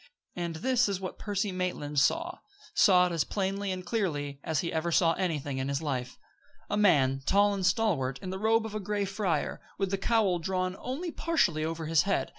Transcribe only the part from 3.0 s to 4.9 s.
it as plainly and clearly as he